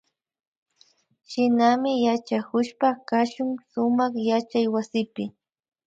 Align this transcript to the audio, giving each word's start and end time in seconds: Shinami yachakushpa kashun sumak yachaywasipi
Shinami 1.29 1.91
yachakushpa 2.05 2.87
kashun 3.07 3.49
sumak 3.69 4.13
yachaywasipi 4.29 5.23